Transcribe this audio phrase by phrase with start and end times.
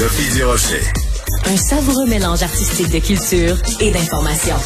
[0.00, 0.80] Sophie Durocher.
[1.44, 4.56] Un savoureux mélange artistique de culture et d'information.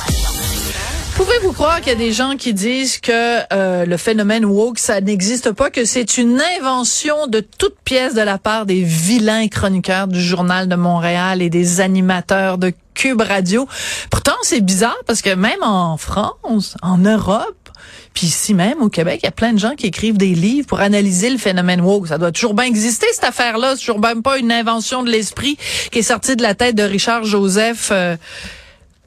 [1.16, 5.00] Pouvez-vous croire qu'il y a des gens qui disent que euh, le phénomène woke, ça
[5.00, 10.06] n'existe pas, que c'est une invention de toute pièce de la part des vilains chroniqueurs
[10.06, 13.66] du Journal de Montréal et des animateurs de Cube Radio?
[14.10, 17.63] Pourtant, c'est bizarre parce que même en France, en Europe,
[18.12, 20.66] puis ici même au Québec, il y a plein de gens qui écrivent des livres
[20.66, 22.08] pour analyser le phénomène woke.
[22.08, 23.74] Ça doit toujours bien exister cette affaire-là.
[23.74, 25.56] C'est toujours même pas une invention de l'esprit
[25.90, 27.90] qui est sortie de la tête de Richard Joseph.
[27.92, 28.16] Euh,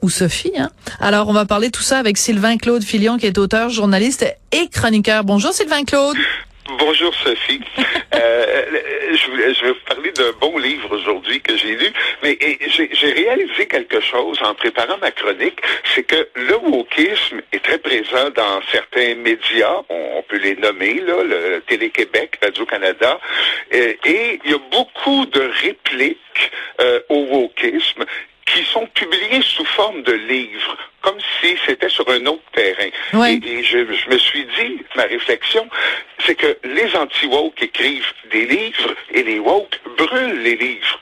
[0.00, 0.52] ou Sophie.
[0.56, 0.70] Hein?
[1.00, 4.68] Alors, on va parler tout ça avec Sylvain Claude Filion, qui est auteur, journaliste et
[4.68, 5.24] chroniqueur.
[5.24, 6.16] Bonjour Sylvain Claude.
[6.76, 7.60] Bonjour Sophie.
[8.14, 8.64] euh,
[9.12, 11.86] je, vais, je vais vous parler d'un bon livre aujourd'hui que j'ai lu,
[12.22, 15.60] mais j'ai réalisé quelque chose en préparant ma chronique,
[15.94, 21.22] c'est que le wokisme est très présent dans certains médias, on, peut les nommer, là,
[21.22, 23.18] le Télé-Québec, Radio-Canada,
[23.72, 26.50] euh, et il y a beaucoup de répliques
[26.82, 28.04] euh, au wokisme
[28.44, 30.67] qui sont publiés sous forme de livres,
[31.40, 32.88] si c'était sur un autre terrain.
[33.26, 35.68] Et, je, me suis dit, ma réflexion,
[36.26, 41.00] c'est que les anti-woke écrivent des livres et les woke brûlent les livres.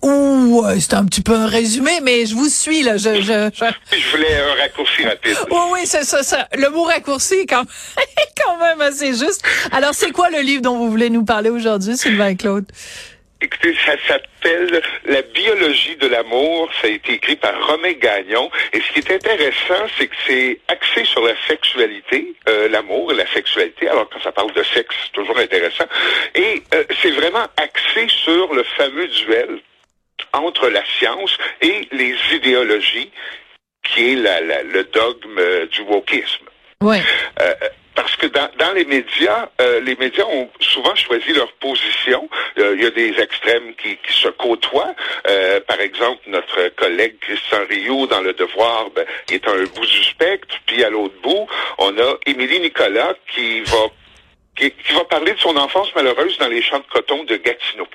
[0.00, 2.96] Ouh, c'est un petit peu un résumé, mais je vous suis là.
[2.96, 4.10] Je, je, je...
[4.10, 5.36] voulais un raccourci rapide.
[5.50, 6.46] Oui, oui, c'est ça, ça.
[6.56, 7.64] Le mot raccourci est quand,
[8.44, 9.42] quand même assez juste.
[9.72, 12.66] Alors, c'est quoi le livre dont vous voulez nous parler aujourd'hui, Sylvain Claude?
[13.40, 16.70] Écoutez, ça s'appelle La biologie de l'amour.
[16.80, 18.50] Ça a été écrit par Romain Gagnon.
[18.72, 23.14] Et ce qui est intéressant, c'est que c'est axé sur la sexualité, euh, l'amour et
[23.14, 23.88] la sexualité.
[23.88, 25.86] Alors quand ça parle de sexe, c'est toujours intéressant.
[26.34, 29.60] Et euh, c'est vraiment axé sur le fameux duel
[30.32, 33.10] entre la science et les idéologies,
[33.84, 36.44] qui est la, le dogme du wokisme.
[36.80, 37.02] Ouais.
[37.40, 37.54] Euh,
[37.98, 42.28] parce que dans, dans les médias, euh, les médias ont souvent choisi leur position.
[42.56, 44.94] Euh, il y a des extrêmes qui, qui se côtoient.
[45.26, 49.84] Euh, par exemple, notre collègue Christian Rio dans Le Devoir ben, est à un bout
[49.84, 51.48] du spectre, puis à l'autre bout,
[51.78, 53.88] on a Émilie Nicolas qui va
[54.58, 57.86] qui, va parler de son enfance malheureuse dans les champs de coton de Gatineau.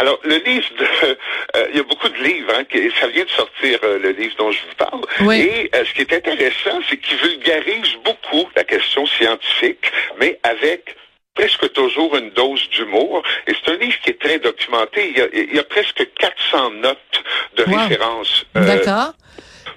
[0.00, 0.84] Alors, le livre, de,
[1.56, 2.64] euh, il y a beaucoup de livres, hein,
[3.00, 5.34] ça vient de sortir euh, le livre dont je vous parle.
[5.34, 8.17] Et euh, ce qui est intéressant, c'est qu'il vulgarise beaucoup
[8.56, 10.96] la question scientifique, mais avec
[11.34, 13.22] presque toujours une dose d'humour.
[13.46, 15.12] Et c'est un livre qui est très documenté.
[15.14, 16.98] Il y a, presque 400 notes
[17.56, 18.44] de référence.
[18.54, 19.14] D'accord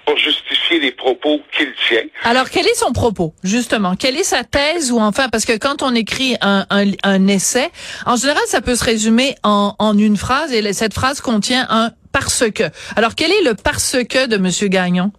[0.04, 2.02] pour justifier les propos qu'il tient.
[2.24, 3.94] Alors, quel est son propos, justement?
[3.94, 7.70] Quelle est sa thèse ou enfin, parce que quand on écrit un, un, un essai,
[8.04, 11.92] en général, ça peut se résumer en, en une phrase et cette phrase contient un
[12.10, 12.64] parce que.
[12.96, 14.68] Alors, quel est le parce que de M.
[14.68, 15.12] Gagnon?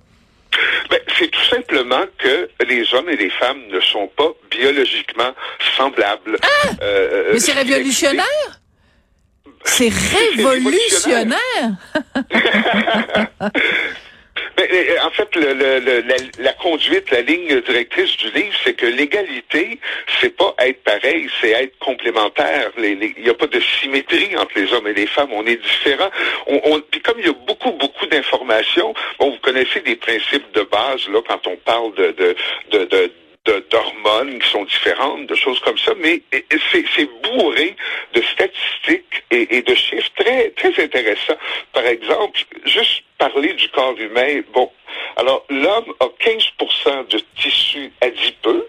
[1.18, 5.34] C'est tout simplement que les hommes et les femmes ne sont pas biologiquement
[5.78, 6.38] semblables.
[6.42, 6.70] Ah!
[6.82, 8.26] Euh, Mais c'est révolutionnaire?
[9.66, 11.38] C'est révolutionnaire.
[14.72, 19.80] Euh, en fait, le, la, la, conduite, la ligne directrice du livre, c'est que l'égalité,
[20.20, 22.72] c'est pas être pareil, c'est être complémentaire.
[22.78, 25.30] Il n'y a pas de symétrie entre les hommes et les femmes.
[25.32, 26.12] On est différents.
[26.92, 31.08] Puis comme il y a beaucoup, beaucoup d'informations, bon, vous connaissez des principes de base
[31.10, 32.36] là quand on parle de,
[32.72, 33.12] de, de
[33.46, 36.22] d'hormones qui sont différentes, de choses comme ça, mais
[36.72, 37.76] c'est bourré
[38.14, 41.38] de statistiques et, de chiffres très, très intéressants.
[41.74, 44.72] Par exemple, juste parler du corps humain, bon,
[45.18, 48.68] alors l'homme a 15% de tissu adipeux,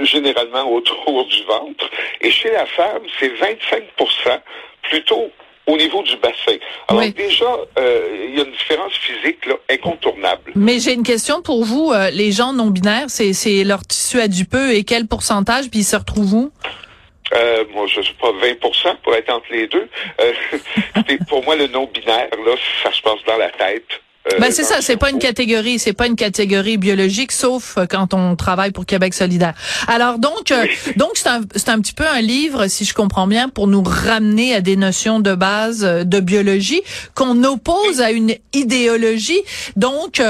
[0.00, 1.88] généralement autour du ventre,
[2.20, 4.40] et chez la femme, c'est 25%
[4.82, 5.30] plutôt
[5.66, 6.56] au niveau du bassin.
[6.88, 7.44] Alors déjà,
[7.78, 10.52] euh, il y a une différence physique là, incontournable.
[10.54, 11.92] Mais j'ai une question pour vous.
[11.92, 15.96] Euh, les gens non binaires, c'est leur tissu adipeux et quel pourcentage, puis ils se
[15.96, 16.52] retrouvent où?
[17.34, 19.88] Euh, moi, je ne sais pas 20% pour être entre les deux.
[20.20, 20.32] Euh,
[21.28, 23.88] pour moi, le non-binaire, là, ça se passe dans la tête.
[24.32, 27.86] Euh, ben c'est ça, c'est pas une catégorie, c'est pas une catégorie biologique, sauf euh,
[27.88, 29.54] quand on travaille pour Québec solidaire.
[29.86, 30.66] Alors donc, euh,
[30.96, 33.82] donc c'est un, c'est un petit peu un livre, si je comprends bien, pour nous
[33.82, 36.82] ramener à des notions de base de biologie
[37.14, 39.40] qu'on oppose à une idéologie.
[39.76, 40.20] Donc,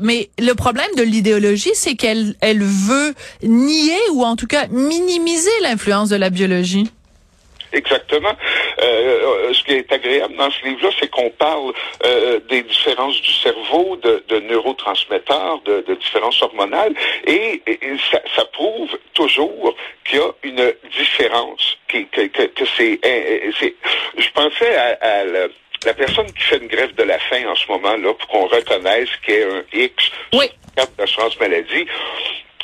[0.00, 5.50] mais le problème de l'idéologie, c'est qu'elle, elle veut nier ou en tout cas minimiser
[5.62, 6.90] l'influence de la biologie.
[7.72, 8.36] Exactement.
[8.80, 11.72] Euh, euh, ce qui est agréable dans ce livre-là, c'est qu'on parle
[12.04, 16.94] euh, des différences du cerveau, de, de neurotransmetteurs, de, de, différences hormonales,
[17.26, 17.62] et,
[18.10, 19.74] ça, ça, prouve toujours
[20.04, 22.98] qu'il y a une différence, que, que, que c'est,
[24.16, 27.66] je pensais à, à la, personne qui fait une grève de la faim en ce
[27.68, 30.50] moment-là, pour qu'on reconnaisse qu'il y a un X oui.
[30.76, 31.86] sur d'assurance maladie.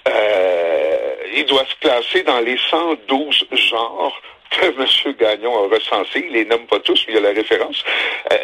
[0.08, 4.20] Euh, il doit se classer dans les 112 genres
[4.50, 5.14] que M.
[5.18, 7.84] Gagnon a recensés, il les nomme pas tous, mais il y a la référence,
[8.32, 8.36] euh,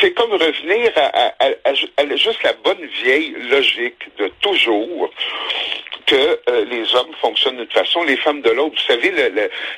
[0.00, 5.10] c'est comme revenir à, juste la bonne vieille logique de toujours
[6.06, 8.74] que les hommes fonctionnent d'une façon, les femmes de l'autre.
[8.74, 9.12] Vous savez,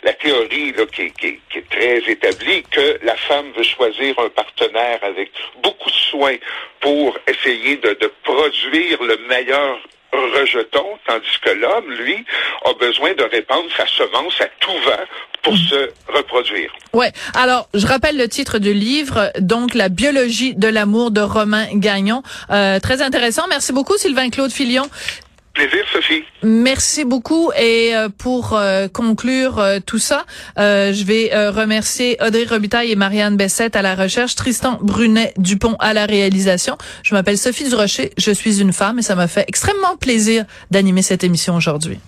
[0.03, 1.13] la théorie qui,
[1.55, 5.31] est très établie, que la femme veut choisir un partenaire avec
[5.63, 6.37] beaucoup de soins
[6.81, 9.79] pour essayer de produire le meilleur
[10.13, 12.25] rejeton, tandis que l'homme, lui,
[12.65, 15.05] a besoin de répandre sa semence à tout vent
[15.43, 16.71] pour se reproduire.
[16.93, 17.13] Ouais.
[17.35, 22.23] Alors, je rappelle le titre du livre, donc La biologie de l'amour de Romain Gagnon.
[22.51, 23.47] Euh, très intéressant.
[23.49, 24.89] Merci beaucoup, Sylvain Claude Filion.
[25.55, 26.25] Plaisir, Sophie.
[26.43, 27.53] Merci beaucoup.
[27.53, 30.25] Et euh, pour euh, conclure euh, tout ça,
[30.57, 36.07] je vais remercier Audrey Robitaille et Marianne Bessette à la recherche, Tristan Brunet-Dupont à la
[36.07, 36.79] réalisation.
[37.03, 41.03] Je m'appelle Sophie Durocher, je suis une femme et ça m'a fait extrêmement plaisir d'animer
[41.03, 41.99] cette émission aujourd'hui.